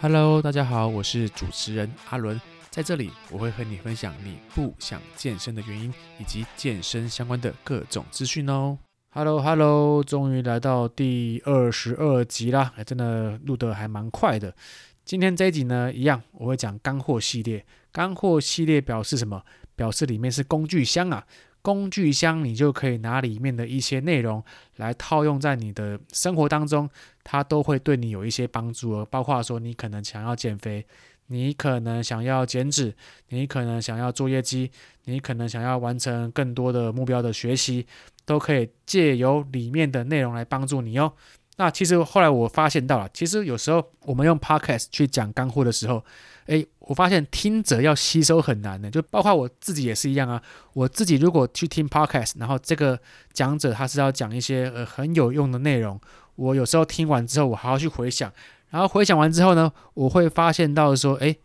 [0.00, 8.78] Hello，大家好，我是主持人阿伦，在这里我会和你分享你不想健身的原因，以及健身相关的各种资讯哦。
[9.10, 14.54] Hello，Hello，终于来到第二十二集啦，还真的录得还蛮快的。
[15.04, 17.66] 今天这一集呢，一样我会讲干货系列。
[17.90, 19.42] 干货系列表示什么？
[19.74, 21.26] 表示里面是工具箱啊。
[21.68, 24.42] 工具箱，你就可以拿里面的一些内容
[24.76, 26.88] 来套用在你的生活当中，
[27.22, 29.06] 它都会对你有一些帮助哦。
[29.10, 30.86] 包括说，你可能想要减肥，
[31.26, 32.94] 你可能想要减脂，
[33.28, 34.70] 你可能想要做业绩，
[35.04, 37.86] 你可能想要完成更多的目标的学习，
[38.24, 41.12] 都可以借由里面的内容来帮助你哦。
[41.58, 46.04] 那其实后来我发现到了，其实有时候我们用 Podcast 去讲干货的时候，
[46.46, 50.40] 诶，我发现听者要吸收很难的，就包括我自己也是一样啊。
[50.72, 53.00] 我自己如果去听 Podcast，然后这个
[53.32, 56.00] 讲者他是要讲一些呃很有用的内容，
[56.36, 58.32] 我有时候听完之后，我还要去回想，
[58.70, 61.36] 然后回想完之后呢，我会发现到说，诶，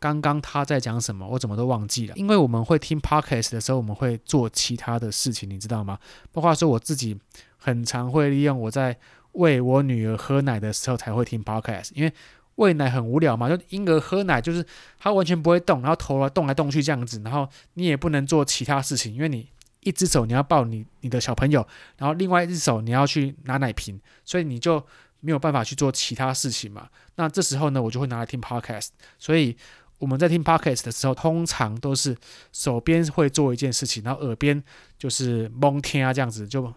[0.00, 2.14] 刚刚他在讲什么，我怎么都忘记了。
[2.16, 5.98] 因为我们会听 Podcast 的时候，我们会做其他的事情，你知道吗？
[6.32, 7.18] 包括说我自己
[7.58, 8.98] 很常会利用我在
[9.32, 12.12] 喂我女儿喝奶的时候才会听 podcast，因为
[12.56, 14.64] 喂奶很无聊嘛，就婴儿喝奶就是
[14.98, 19.48] 他完全不会动，然后头来动来动去这样子，然后你也不能做其他事情，因为你
[19.80, 21.66] 一只手你要抱你你的小朋友，
[21.96, 24.84] 然后另外一只手你要去拿奶瓶，所以你就
[25.20, 26.88] 没有办法去做其他事情嘛。
[27.16, 28.88] 那这时候呢，我就会拿来听 podcast。
[29.18, 29.56] 所以
[29.98, 32.14] 我们在听 podcast 的时候，通常都是
[32.52, 34.62] 手边会做一件事情，然后耳边
[34.98, 36.72] 就是蒙听啊这样子就。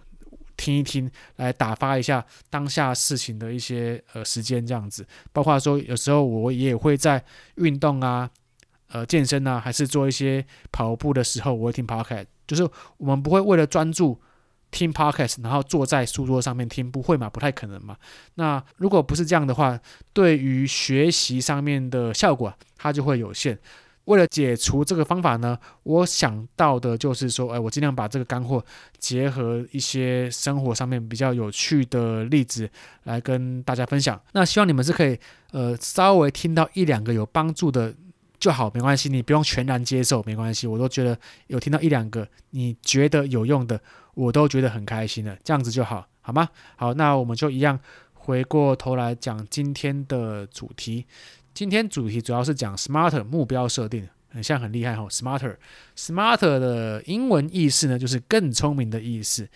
[0.58, 5.06] 听一听，来打发一下当下事情的一些呃时间，这样子。
[5.32, 7.24] 包括说，有时候我也会在
[7.56, 8.30] 运动啊、
[8.90, 12.26] 呃健身啊，还是做一些跑步的时候，我会听 podcast。
[12.48, 12.68] 就是
[12.98, 14.20] 我们不会为了专注
[14.72, 17.30] 听 podcast，然后坐在书桌上面听，不会嘛？
[17.30, 17.98] 不太可能嘛。
[18.36, 19.80] 那如果不是这样的话，
[20.14, 23.58] 对于学习上面的效果，它就会有限。
[24.06, 28.64] 为了解除这个方法呢，我想到的就是说，哎，我尽量把这个干货
[28.98, 32.70] 结合一些生活上面比较有趣的例子
[33.04, 34.22] 来跟大家分享。
[34.34, 35.20] 那希望你们是可以，
[35.52, 37.94] 呃，稍微听到一两个有帮助的
[38.38, 40.68] 就好，没关系，你不用全然接受，没关系。
[40.68, 41.18] 我都觉得
[41.48, 43.80] 有听到一两个你觉得有用的，
[44.14, 46.48] 我都觉得很开心了，这样子就好，好吗？
[46.76, 47.80] 好，那我们就一样
[48.14, 51.06] 回过头来讲今天的主题。
[51.56, 55.08] 今天主题主要是讲 smarter 目标设定，很像很厉害哈。
[55.10, 59.48] SMART，SMART 的英文意思呢，就是更聪明的意思。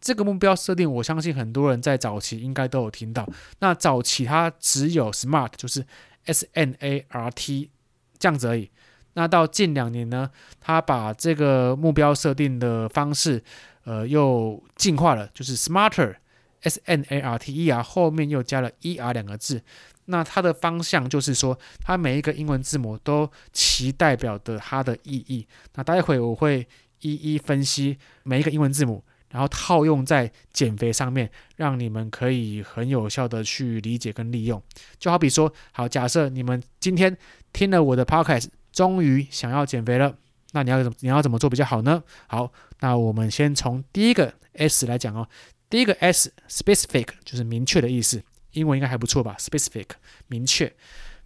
[0.00, 3.24] 这个目标设定，我相信很多人在早期应该都有听到。
[3.60, 5.86] 那早期它只有 SMART，就是
[6.24, 7.70] S N A R T
[8.18, 8.68] 这样子而已。
[9.12, 10.28] 那到近两年呢，
[10.60, 13.40] 它把这个目标设定的方式，
[13.84, 19.62] 呃，又进化了，就是 smarter，S N A R T E R，后面又加了 E R 两个字。
[20.06, 25.46] 那它的方向就是说，它每一个英文字母都其代表的它的意义。
[25.74, 26.66] 那待会我会
[27.00, 34.62] 一一分析每一个英文字母，然后套用在减肥上面，让你们可以很有效的去理解跟利用。
[34.98, 37.16] 就好比说，好，假设你们今天
[37.52, 40.16] 听了我的 podcast，终于想要减肥了，
[40.52, 42.02] 那你要怎么你要怎么做比较好呢？
[42.26, 45.28] 好，那我们先从第一个 S 来讲哦。
[45.70, 48.22] 第一个 S，specific 就是明确的意思。
[48.54, 49.86] 英文应该还不错吧？Specific，
[50.26, 50.74] 明确，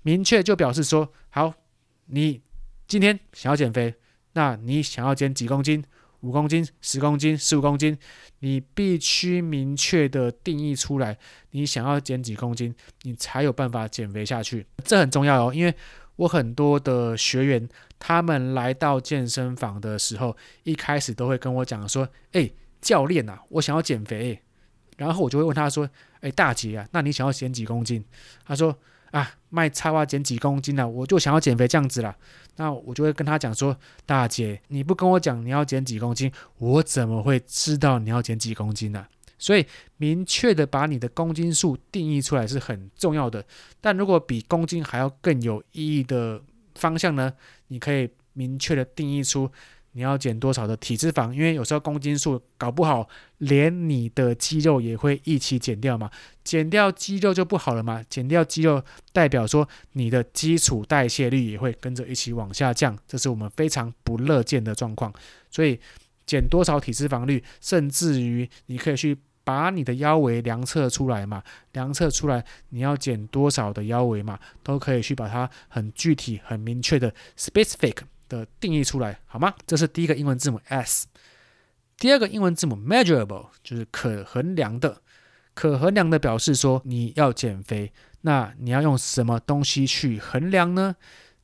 [0.02, 1.54] 明确就表示说，好，
[2.06, 2.42] 你
[2.86, 3.94] 今天想要减肥，
[4.32, 5.84] 那你想要减几公斤？
[6.22, 7.96] 五公斤、十公斤、十五公斤，
[8.40, 11.16] 你必须明确的定义出来，
[11.52, 14.66] 你想要减几公斤，你才有办法减肥下去。
[14.84, 15.72] 这很重要哦，因为
[16.16, 17.68] 我很多的学员，
[18.00, 22.50] 他们来到健身房的时候，一开始都会跟我讲说，哎，
[22.80, 24.42] 教练啊，我想要减肥。
[24.98, 25.88] 然后我就会问他说
[26.20, 28.04] ：“哎，大姐啊，那你想要减几公斤？”
[28.44, 28.76] 他说
[29.12, 30.86] ：“啊，卖菜花减几公斤啊？
[30.86, 32.14] 我就想要减肥这样子啦。”
[32.56, 39.06] 那我就会跟他讲说：“大姐，你不跟我讲你要减几公斤，我怎么会知道你要减几公斤呢？”
[39.38, 39.64] 所以
[39.98, 43.44] 明确的把你的公斤数定义出来是很重要的。
[43.80, 46.42] 但如果比公斤还要更有意义的
[46.74, 47.32] 方向呢，
[47.68, 49.48] 你可以明确的定义出。
[49.98, 51.32] 你要减多少的体脂肪？
[51.32, 53.08] 因为有时候公斤数搞不好，
[53.38, 56.08] 连你的肌肉也会一起减掉嘛。
[56.44, 58.00] 减掉肌肉就不好了嘛。
[58.08, 58.80] 减掉肌肉
[59.12, 65.12] 代表说你的基础代谢率也会跟着一起往下降，这是我们非常不乐见的状况。
[65.50, 65.80] 所以
[66.24, 71.42] 减多少体脂肪率，甚至于你可以去把你的腰围量测出来嘛，
[71.72, 77.96] 量测出来你要减多少的腰围嘛，都可以去把它很具体、很明确的 specific。
[78.28, 79.54] 的定义出来好吗？
[79.66, 81.06] 这是第一个英文字母 S。
[81.96, 85.02] 第二个英文字母 measurable 就是可衡量的。
[85.54, 90.94] 可衡量的表示说你要减肥，那你要用什么东西去衡量呢？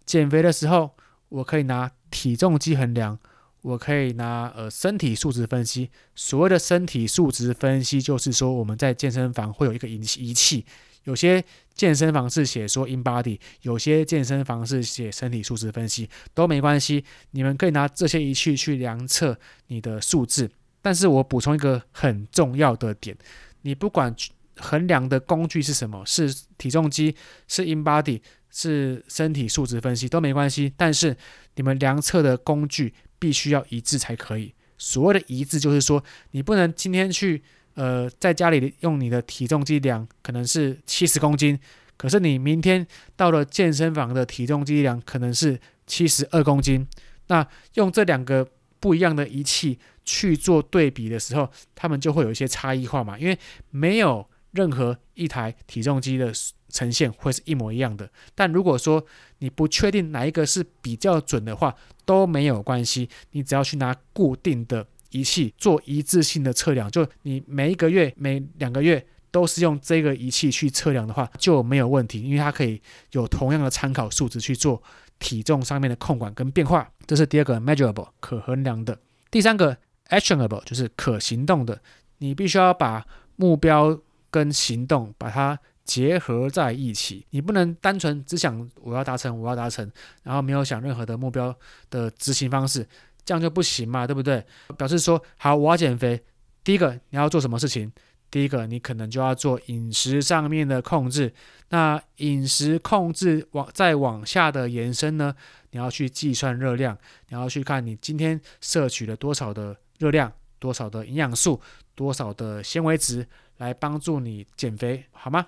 [0.07, 0.97] 减肥的时候，
[1.31, 3.19] 我可以拿体重机衡量，
[3.65, 5.89] 我可以拿呃身体素质分析。
[6.15, 10.67] 所谓的身体素质分析，就是说我们在健身房会有一个仪仪器，
[11.05, 11.43] 有些
[11.75, 17.03] 健身房是写说 InBody，有些健身房是写身体素质分析，都没关系。
[17.31, 19.39] 你们可以拿这些仪器去量测
[19.69, 20.51] 你的数字。
[20.83, 23.17] 但是我补充一个很重要的点，
[23.63, 24.15] 你不管
[24.57, 27.17] 衡量的工具是什么，是体重机，
[27.49, 28.21] 是 InBody，
[28.51, 30.71] 是身体素质分析都没关系。
[30.77, 31.17] 但是
[31.55, 34.53] 你们量测的工具必须要一致才可以。
[34.77, 36.03] 所谓的一致，就是说
[36.33, 37.43] 你不能今天去
[37.75, 41.59] 呃在家里用你的体重计量，可能是七十公斤，
[41.97, 46.87] 可是你明天到了健身房的体重计量可能是七十二公斤。
[47.29, 48.47] 那用这两个
[48.81, 53.39] 不一样的仪器去做对比的时候，他们就会有一些差异化嘛，因为
[53.71, 56.33] 没有任何一台体重机的
[56.71, 58.09] 呈现会是一模一样的。
[58.35, 59.05] 但如果说
[59.41, 61.75] 你不确定哪一个是比较准的话，
[62.07, 72.81] 都没有关系，你只要去拿固定的仪器做一致性的测量，就你每一个月、每两个月都是用这个仪器去测量的话，就没有问题，因为它可以
[73.13, 74.83] 有同样的参考数值去做。
[75.21, 78.99] 体重上面的控管跟变化，这是第二个 measurable 可衡量的。
[79.31, 79.75] 第三个
[80.09, 81.81] actionable 就是可行动的。
[82.19, 83.99] 你必须要把目标
[84.35, 89.89] 跟行动把它结合在一起，你不能单纯只想我要达成，我要达成，
[90.25, 91.57] 然后没有想任何的目标
[91.89, 92.85] 的执行方式，
[93.25, 94.45] 这样就不行嘛，对不对？
[94.77, 96.21] 表示说，好，我要减肥，
[96.65, 97.93] 第一个你要做什么事情？
[98.29, 101.33] 第一个，你可能就要做饮食上面的控制。
[101.69, 105.33] 那饮食控制往再往下的延伸呢？
[105.71, 106.99] 你要去计算热量，
[107.29, 110.33] 你要去看你今天摄取了多少的热量，
[110.65, 111.61] 多少的营养素，
[111.95, 113.27] 多少的纤维值，
[113.59, 115.47] 来帮助你减肥，好吗？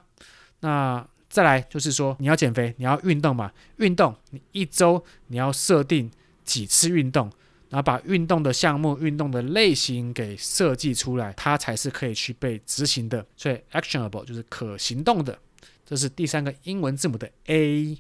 [0.61, 3.51] 那再来就是说，你要减肥，你要运动嘛？
[3.79, 6.11] 运动，你一周你要设定
[6.45, 7.33] 几次运动？
[7.71, 13.25] 然后把运动的项目、运动的类型给设计出来，它才是可以去被执行的。
[13.39, 15.39] 所以，actionable 就是可行动的，
[15.87, 17.97] 这是第三个英文字母的 A。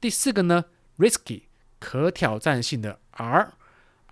[0.00, 0.64] 第四个呢
[0.98, 1.42] ，risky
[1.80, 3.54] 可挑战性的 R。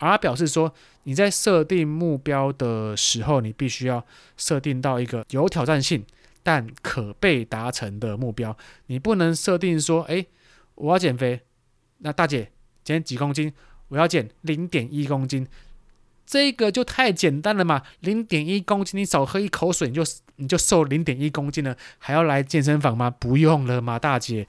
[0.02, 4.04] R 表示说，你在设定目标的时候，你必须要
[4.36, 6.04] 设定到一个有挑战性
[6.42, 8.56] 但可被达成的目标。
[8.86, 10.26] 你不能设定说，哎，
[10.74, 11.40] 我要减肥，
[11.98, 12.50] 那大姐
[12.82, 13.52] 减几公斤？
[13.88, 15.46] 我要减零点一公斤，
[16.26, 17.82] 这个就太简单了嘛！
[18.00, 20.02] 零点一公斤，你少喝一口水，你就
[20.36, 23.08] 你就瘦零点一公斤了，还要来健身房吗？
[23.10, 24.48] 不用了嘛，大姐，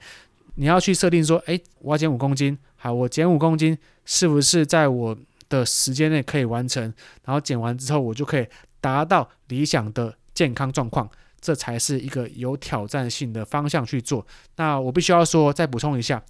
[0.54, 5.16] 你要去设定说，诶，我要减五公斤，好，我减五公斤，是不是在我
[5.54, 6.82] 的时间内可以完成？
[7.24, 8.46] 然后减完之后，我就可以
[8.80, 11.08] 达到理想的健康状况，
[11.40, 14.26] 这才是一个有挑战性的方向去做。
[14.56, 16.22] 那我必须要说，再补充一下，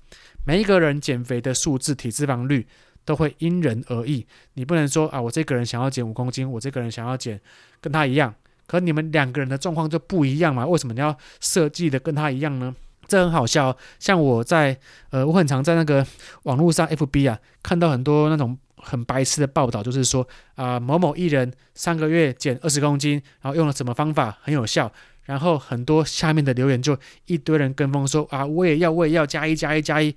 [0.47, 2.67] 每一个人减肥的数字、体脂肪率。
[3.07, 7.39] 都会因人而异，你不能说啊，我这个人想要减五公斤，我这个人想要减
[7.79, 8.35] 跟他一样，
[8.67, 10.67] 可你们两个人的状况就不一样嘛？
[10.67, 12.75] 为什么你要设计的跟他一样呢？
[13.07, 14.75] 这很好笑，像我在
[15.11, 16.07] 呃，我很常在那个
[16.45, 24.93] 网络上 FB 啊，看到很多那种很白痴的报道，就是说啊，某某艺人三个月减二十公斤，然后用了什么方法很有效，
[25.25, 26.97] 然后很多下面的留言就
[27.27, 30.15] 一堆人跟风说啊，我也要，我也要加一加一加一，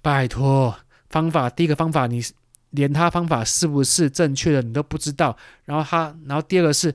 [0.00, 0.76] 拜托。
[1.08, 2.22] 方法，第一个方法，你
[2.70, 5.36] 连他方法是不是正确的你都不知道。
[5.66, 6.94] 然后他，然后第二个是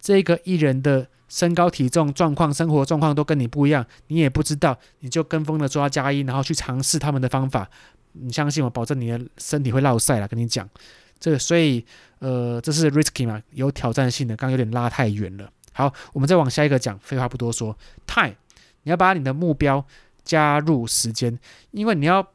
[0.00, 7.68] 这个艺人的身高体重状况、生活状况都跟你不一样，你也不知道，你就跟风的抓加一，然后去尝试他们的方法。
[8.12, 10.26] 你相信我，保证你的身体会落赛了。
[10.26, 10.68] 跟你讲，
[11.20, 11.84] 这个所以
[12.18, 14.36] 呃，这是 risky 嘛，有挑战性的。
[14.36, 15.50] 刚刚有点拉太远了。
[15.72, 16.98] 好，我们再往下一个讲。
[16.98, 18.34] 废话不多说，time，
[18.82, 19.84] 你要把你的目标
[20.24, 21.38] 加入时间，
[21.70, 22.26] 因为你要。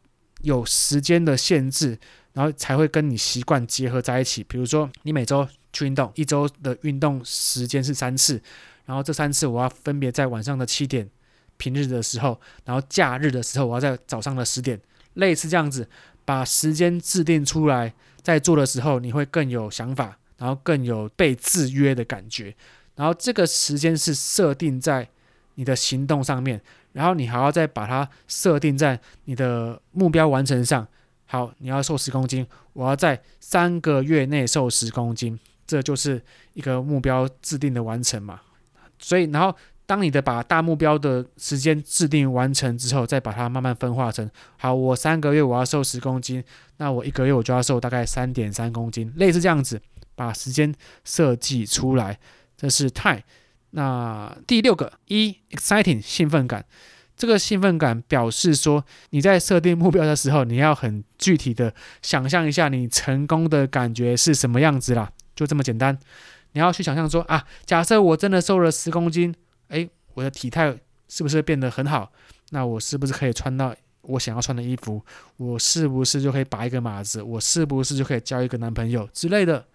[0.44, 1.98] 有时间的限制，
[2.34, 4.44] 然后才会跟你习惯结合在一起。
[4.44, 8.42] 比如说，你每周去运动，一周的运动时间是三次，
[8.86, 11.10] 然后这三次我要分别在晚上的七点，
[11.58, 14.80] 平日的时候，然后假日的时候我要在早上的十点，
[15.13, 15.88] 类似这样子，
[16.25, 22.56] 把时间制定出来，在做的时候你会更有想法，然后更有被制约的感觉。
[22.96, 25.10] 然后这个时间是设定在
[25.56, 26.62] 你的行动上面。
[26.92, 30.88] 然后你还要再把它设定在你的目标完成上。
[31.34, 36.22] 好，你要瘦十公斤，我要在三个月内瘦十公斤，这就是
[36.54, 38.40] 一个目标制定的完成嘛。
[39.00, 46.44] 所以，然后当你的把大目标的时间制定完成之后，再把它慢慢分化成，好，我三个月我要瘦十公斤，
[46.78, 49.82] 那我一个月我就要瘦大概三点三公斤，类似这样子，
[50.13, 50.72] 把时间
[51.04, 52.20] 设计出来，
[52.56, 53.24] 这是 time。
[53.72, 56.63] 那第六个，一，exciting 兴奋感，
[57.15, 65.98] 这个兴奋感表示说，你在设定目标的时候，你要很具体的想象一下你成功的感觉是什么样子啦，就这么简单。
[66.53, 69.34] 你要去想象说啊，假设我真的瘦了十公斤，
[69.70, 70.77] 诶，我的体态
[71.08, 72.12] 是不是变得很好？
[72.50, 75.03] 那我是不是可以穿到我想要穿的衣服？
[75.38, 77.22] 我是不是就可以拔一个马子？
[77.22, 79.65] 我是不是就可以交一个男朋友之类的？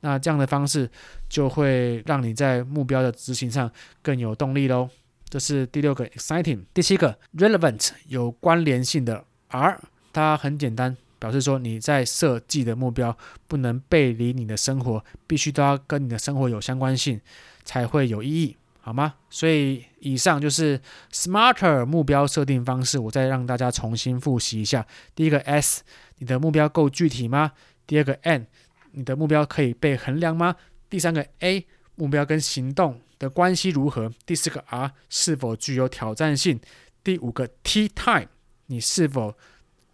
[0.00, 0.88] 那这样的方式
[1.28, 3.70] 就会让你在目标的执行上
[4.02, 4.88] 更有动力喽。
[5.28, 9.80] 这是第六个 exciting，第七个 relevant 有关联性的 R，
[10.12, 13.16] 它很简单，表示说你在设计的目标
[13.48, 17.20] 不能背离你的生活，必须都要跟你的生活有相关性，
[17.64, 19.14] 才会有意义，好吗？
[19.28, 20.80] 所以以上就是
[21.12, 24.86] smarter 目标设定方式，我再让大家重新复习一下。
[25.14, 25.82] 第一个 S，
[26.18, 27.52] 你的目标够具体吗？
[27.84, 28.46] 第二个 N，
[28.92, 30.54] 你的目标可以被衡量吗？
[30.88, 31.66] 第三个 A，
[31.96, 34.12] 目标跟行动的关系如何？
[34.24, 36.60] 第四个 R 是否具有挑战性？
[37.02, 38.28] 第五个 T time
[38.66, 39.34] 你是否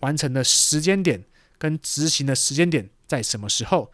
[0.00, 1.24] 完成的时间点
[1.58, 3.90] 跟执行的时间点在什么时候？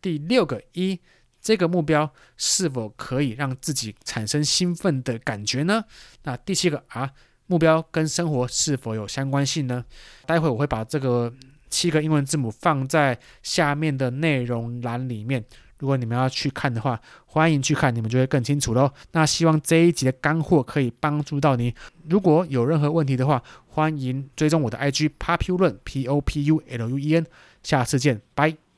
[0.00, 1.00] 第六个 E
[1.40, 5.84] 这个目标是否可以让自己产生兴奋的感觉呢？
[6.22, 7.10] 那第七个 R
[7.46, 9.84] 目标跟生活是否有相关性呢？
[10.26, 11.32] 待会我会把这个
[11.68, 15.44] 七个英文字母放在下面的内容栏里面。
[15.82, 18.88] 如果你们要去看的话，欢迎去看，你们就会更清楚喽。
[19.10, 21.74] 那希望这一集的干货可以帮助到你。
[22.08, 27.26] 如果有任何问题的话，欢迎追踪我的 IG Populuen P O P U L U E N。
[27.64, 28.71] 下次见，拜。